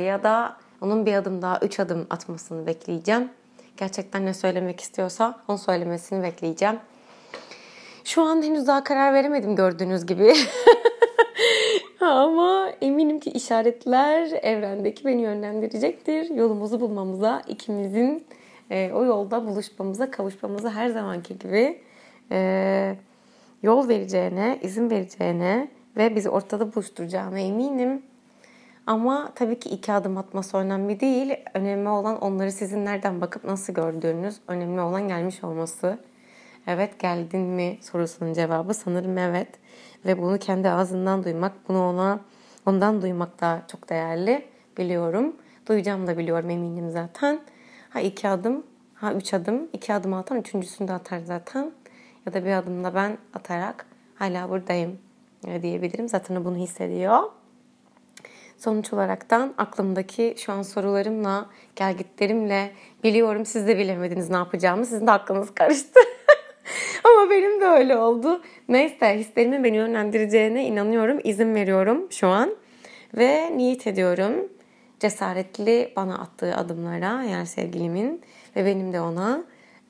ya 0.05 0.23
da 0.23 0.57
onun 0.81 1.05
bir 1.05 1.13
adım 1.13 1.41
daha, 1.41 1.59
üç 1.59 1.79
adım 1.79 2.07
atmasını 2.09 2.67
bekleyeceğim. 2.67 3.29
Gerçekten 3.77 4.25
ne 4.25 4.33
söylemek 4.33 4.79
istiyorsa 4.79 5.39
onu 5.47 5.57
söylemesini 5.57 6.23
bekleyeceğim. 6.23 6.79
Şu 8.03 8.21
an 8.21 8.41
henüz 8.41 8.67
daha 8.67 8.83
karar 8.83 9.13
veremedim 9.13 9.55
gördüğünüz 9.55 10.05
gibi. 10.05 10.33
Ama 12.01 12.69
eminim 12.81 13.19
ki 13.19 13.29
işaretler 13.29 14.31
evrendeki 14.41 15.05
beni 15.05 15.21
yönlendirecektir. 15.21 16.29
Yolumuzu 16.29 16.79
bulmamıza, 16.79 17.41
ikimizin 17.47 18.25
e, 18.69 18.91
o 18.93 19.05
yolda 19.05 19.45
buluşmamıza, 19.45 20.11
kavuşmamıza 20.11 20.71
her 20.71 20.87
zamanki 20.87 21.39
gibi 21.39 21.81
e, 22.31 22.95
yol 23.63 23.87
vereceğine, 23.87 24.59
izin 24.61 24.89
vereceğine 24.89 25.67
ve 25.97 26.15
bizi 26.15 26.29
ortada 26.29 26.75
buluşturacağına 26.75 27.39
eminim. 27.39 28.01
Ama 28.87 29.31
tabii 29.35 29.59
ki 29.59 29.69
iki 29.69 29.93
adım 29.93 30.17
atması 30.17 30.57
önemli 30.57 30.99
değil. 30.99 31.33
Önemli 31.53 31.89
olan 31.89 32.21
onları 32.21 32.51
sizin 32.51 32.85
nereden 32.85 33.21
bakıp 33.21 33.43
nasıl 33.43 33.73
gördüğünüz, 33.73 34.35
önemli 34.47 34.81
olan 34.81 35.07
gelmiş 35.07 35.43
olması. 35.43 35.97
Evet 36.67 36.99
geldin 36.99 37.41
mi 37.41 37.77
sorusunun 37.81 38.33
cevabı 38.33 38.73
sanırım 38.73 39.17
evet. 39.17 39.47
Ve 40.05 40.21
bunu 40.21 40.39
kendi 40.39 40.69
ağzından 40.69 41.23
duymak, 41.23 41.51
bunu 41.67 41.89
ona 41.89 42.19
ondan 42.65 43.01
duymak 43.01 43.41
da 43.41 43.61
çok 43.67 43.89
değerli 43.89 44.45
biliyorum. 44.77 45.35
Duyacağım 45.67 46.07
da 46.07 46.17
biliyorum 46.17 46.49
eminim 46.49 46.91
zaten. 46.91 47.39
Ha 47.89 47.99
iki 47.99 48.29
adım, 48.29 48.63
ha 48.93 49.13
üç 49.13 49.33
adım, 49.33 49.67
iki 49.73 49.93
adım 49.93 50.13
atan 50.13 50.37
üçüncüsünü 50.37 50.87
de 50.87 50.93
atar 50.93 51.19
zaten. 51.19 51.71
Ya 52.25 52.33
da 52.33 52.45
bir 52.45 52.51
adımla 52.51 52.95
ben 52.95 53.17
atarak 53.33 53.85
hala 54.15 54.49
buradayım 54.49 54.99
diyebilirim. 55.61 56.09
Zaten 56.09 56.45
bunu 56.45 56.55
hissediyor. 56.55 57.19
Sonuç 58.57 58.93
olaraktan 58.93 59.53
aklımdaki 59.57 60.35
şu 60.37 60.53
an 60.53 60.61
sorularımla, 60.61 61.49
gelgitlerimle 61.75 62.71
biliyorum 63.03 63.45
siz 63.45 63.67
de 63.67 63.77
bilemediniz 63.77 64.29
ne 64.29 64.35
yapacağımı. 64.35 64.85
Sizin 64.85 65.07
de 65.07 65.11
aklınız 65.11 65.53
karıştı. 65.53 65.99
Ama 67.03 67.29
benim 67.29 67.61
de 67.61 67.65
öyle 67.65 67.97
oldu. 67.97 68.41
Neyse 68.69 69.19
hislerimin 69.19 69.63
beni 69.63 69.77
yönlendireceğine 69.77 70.67
inanıyorum. 70.67 71.19
izin 71.23 71.55
veriyorum 71.55 72.11
şu 72.11 72.27
an. 72.27 72.55
Ve 73.17 73.57
niyet 73.57 73.87
ediyorum 73.87 74.49
cesaretli 74.99 75.93
bana 75.95 76.19
attığı 76.19 76.55
adımlara 76.55 77.23
eğer 77.23 77.45
sevgilimin 77.45 78.21
ve 78.55 78.65
benim 78.65 78.93
de 78.93 79.01
ona 79.01 79.43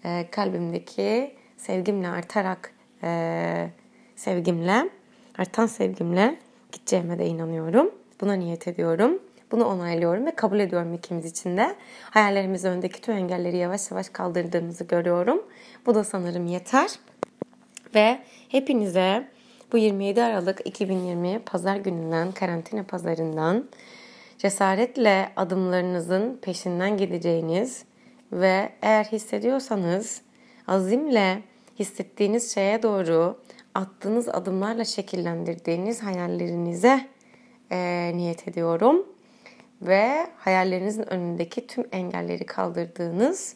e, 0.05 0.27
kalbimdeki 0.31 1.35
sevgimle 1.61 2.07
artarak 2.07 2.73
e, 3.03 3.69
sevgimle 4.15 4.89
artan 5.37 5.65
sevgimle 5.65 6.39
gideceğime 6.71 7.19
de 7.19 7.25
inanıyorum. 7.25 7.91
Buna 8.21 8.33
niyet 8.33 8.67
ediyorum. 8.67 9.19
Bunu 9.51 9.65
onaylıyorum 9.65 10.25
ve 10.25 10.31
kabul 10.31 10.59
ediyorum 10.59 10.93
ikimiz 10.93 11.25
için 11.25 11.57
de. 11.57 11.75
Hayallerimizin 12.09 12.69
önündeki 12.69 13.01
tüm 13.01 13.15
engelleri 13.15 13.57
yavaş 13.57 13.91
yavaş 13.91 14.09
kaldırdığımızı 14.09 14.83
görüyorum. 14.83 15.43
Bu 15.85 15.95
da 15.95 16.03
sanırım 16.03 16.47
yeter. 16.47 16.89
Ve 17.95 18.19
hepinize 18.49 19.27
bu 19.71 19.77
27 19.77 20.23
Aralık 20.23 20.61
2020 20.67 21.39
pazar 21.39 21.75
gününden, 21.75 22.31
karantina 22.31 22.83
pazarından 22.83 23.69
cesaretle 24.37 25.31
adımlarınızın 25.35 26.39
peşinden 26.41 26.97
gideceğiniz 26.97 27.83
ve 28.31 28.69
eğer 28.81 29.03
hissediyorsanız 29.03 30.21
azimle 30.67 31.41
hissettiğiniz 31.81 32.53
şeye 32.53 32.83
doğru 32.83 33.39
attığınız 33.75 34.29
adımlarla 34.29 34.85
şekillendirdiğiniz 34.85 36.03
hayallerinize 36.03 37.07
e, 37.71 38.11
niyet 38.15 38.47
ediyorum 38.47 39.05
ve 39.81 40.27
hayallerinizin 40.37 41.13
önündeki 41.13 41.67
tüm 41.67 41.85
engelleri 41.91 42.45
kaldırdığınız 42.45 43.55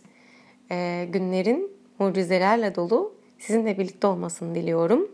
e, 0.72 1.08
günlerin 1.10 1.72
mucizelerle 2.00 2.76
dolu 2.76 3.16
sizinle 3.40 3.78
birlikte 3.78 4.08
olmasını 4.08 4.56
diliyorum. 4.56 5.12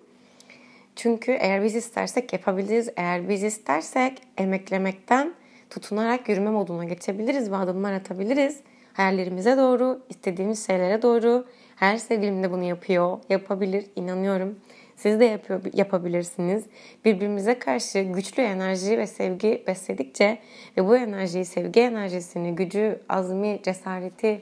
Çünkü 0.96 1.32
eğer 1.32 1.64
biz 1.64 1.76
istersek 1.76 2.34
yapabiliriz. 2.34 2.90
Eğer 2.98 3.30
biz 3.30 3.44
istersek 3.44 4.22
emeklemekten 4.38 5.34
tutunarak 5.70 6.30
yürüme 6.30 6.50
moduna 6.50 6.84
geçebiliriz 6.86 7.52
ve 7.52 7.56
adımlar 7.56 7.94
atabiliriz. 7.94 8.60
Hayallerimize 8.94 9.58
doğru, 9.58 10.02
istediğimiz 10.10 10.68
şeylere 10.68 11.02
doğru. 11.02 11.46
Her 11.82 11.98
sevgilim 11.98 12.44
de 12.44 12.52
bunu 12.52 12.64
yapıyor, 12.64 13.18
yapabilir, 13.30 13.86
inanıyorum. 13.96 14.60
Siz 14.96 15.20
de 15.20 15.26
yapıyor, 15.26 15.62
yapabilirsiniz. 15.74 16.64
Birbirimize 17.06 17.60
karşı 17.60 18.00
güçlü 18.00 18.44
enerji 18.44 18.98
ve 18.98 19.08
sevgi 19.08 19.64
besledikçe 19.68 20.38
ve 20.78 20.88
bu 20.88 20.98
enerjiyi, 20.98 21.46
sevgi 21.46 21.80
enerjisini, 21.80 22.56
gücü, 22.56 23.00
azmi, 23.10 23.60
cesareti 23.64 24.42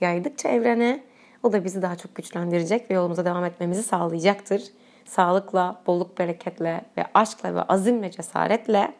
yaydıkça 0.00 0.48
evrene 0.48 1.00
o 1.42 1.52
da 1.52 1.64
bizi 1.64 1.82
daha 1.82 1.96
çok 1.96 2.14
güçlendirecek 2.14 2.90
ve 2.90 2.94
yolumuza 2.94 3.24
devam 3.24 3.44
etmemizi 3.44 3.82
sağlayacaktır. 3.82 4.62
Sağlıkla, 5.04 5.82
bolluk, 5.86 6.18
bereketle 6.18 6.80
ve 6.98 7.04
aşkla 7.14 7.54
ve 7.54 7.62
azimle, 7.62 8.10
cesaretle. 8.10 8.92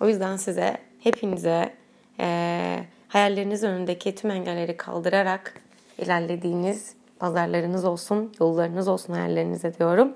O 0.00 0.08
yüzden 0.08 0.36
size, 0.36 0.78
hepinize 1.00 1.74
e, 2.20 2.78
hayalleriniz 3.08 3.62
önündeki 3.62 4.14
tüm 4.14 4.30
engelleri 4.30 4.76
kaldırarak 4.76 5.67
ilerlediğiniz 5.98 6.94
pazarlarınız 7.18 7.84
olsun, 7.84 8.32
yollarınız 8.40 8.88
olsun 8.88 9.12
hayallerinize 9.12 9.74
diyorum. 9.78 10.12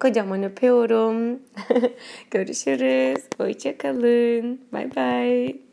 Kocaman 0.00 0.42
öpüyorum. 0.42 1.38
Görüşürüz. 2.30 3.24
Hoşçakalın. 3.38 4.60
Bay 4.72 4.96
bay. 4.96 5.69